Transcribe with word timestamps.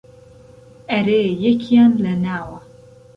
ئهرێ 0.89 1.21
یهکیان 1.45 1.91
له 2.03 2.13
ناوه 2.25 2.59